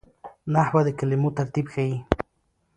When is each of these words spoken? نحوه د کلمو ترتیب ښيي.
نحوه 0.53 0.81
د 0.85 0.87
کلمو 0.99 1.29
ترتیب 1.37 1.65
ښيي. 1.73 1.97